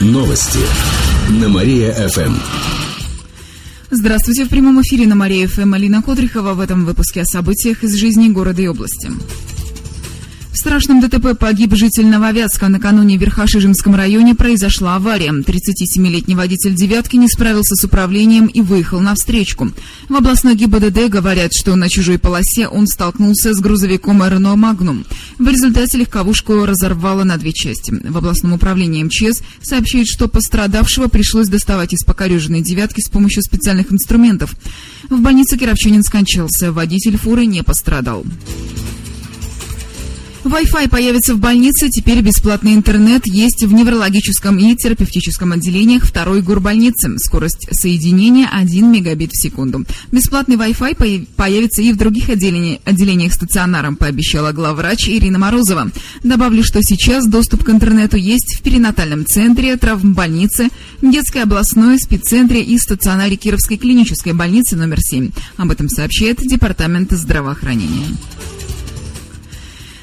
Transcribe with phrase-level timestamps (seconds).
[0.00, 0.60] Новости
[1.28, 2.34] на Мария-ФМ.
[3.90, 8.30] Здравствуйте, в прямом эфире на Мария-ФМ Алина Кодрихова в этом выпуске о событиях из жизни
[8.30, 9.10] города и области.
[10.52, 12.68] В страшном ДТП погиб житель Нововятска.
[12.68, 15.32] Накануне в Верхошижемском районе произошла авария.
[15.32, 19.70] 37-летний водитель «девятки» не справился с управлением и выехал на встречку.
[20.08, 25.04] В областной ГИБДД говорят, что на чужой полосе он столкнулся с грузовиком «Рено Магнум».
[25.40, 27.90] В результате легковушку разорвало на две части.
[27.90, 33.90] В областном управлении МЧС сообщают, что пострадавшего пришлось доставать из покореженной «девятки» с помощью специальных
[33.90, 34.54] инструментов.
[35.08, 36.72] В больнице Кировчанин скончался.
[36.72, 38.26] Водитель фуры не пострадал.
[40.50, 47.16] Wi-Fi появится в больнице, теперь бесплатный интернет есть в неврологическом и терапевтическом отделениях второй горбольницы.
[47.18, 49.84] Скорость соединения 1 мегабит в секунду.
[50.10, 55.92] Бесплатный Wi-Fi появится и в других отделениях, отделениях стационаром, пообещала главврач Ирина Морозова.
[56.24, 62.76] Добавлю, что сейчас доступ к интернету есть в перинатальном центре, травмбольнице, детской областной спеццентре и
[62.76, 65.30] стационаре Кировской клинической больницы номер 7.
[65.58, 68.06] Об этом сообщает Департамент здравоохранения.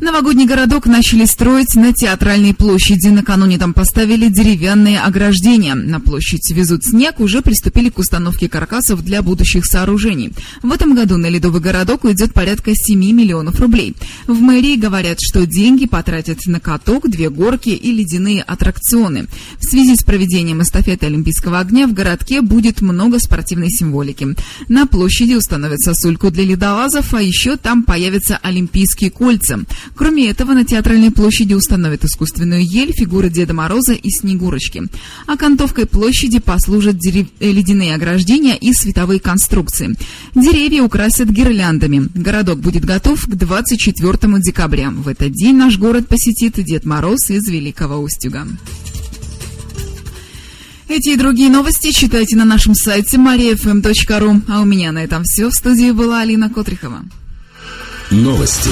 [0.00, 3.08] Новогодний городок начали строить на Театральной площади.
[3.08, 5.74] Накануне там поставили деревянные ограждения.
[5.74, 10.32] На площадь везут снег, уже приступили к установке каркасов для будущих сооружений.
[10.62, 13.96] В этом году на Ледовый городок уйдет порядка 7 миллионов рублей.
[14.28, 19.26] В мэрии говорят, что деньги потратят на каток, две горки и ледяные аттракционы.
[19.58, 24.28] В связи с проведением эстафеты Олимпийского огня в городке будет много спортивной символики.
[24.68, 29.58] На площади установят сосульку для ледолазов, а еще там появятся олимпийские кольца.
[29.94, 34.84] Кроме этого, на Театральной площади установят искусственную ель, фигуры Деда Мороза и Снегурочки.
[35.26, 37.28] А Окантовкой площади послужат дерев...
[37.40, 39.94] Э, ледяные ограждения и световые конструкции.
[40.34, 42.08] Деревья украсят гирляндами.
[42.14, 44.90] Городок будет готов к 24 декабря.
[44.90, 48.46] В этот день наш город посетит Дед Мороз из Великого Устюга.
[50.88, 54.40] Эти и другие новости читайте на нашем сайте mariafm.ru.
[54.48, 55.50] А у меня на этом все.
[55.50, 57.02] В студии была Алина Котрихова.
[58.10, 58.70] Новости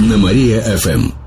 [0.00, 1.25] на Мария-ФМ.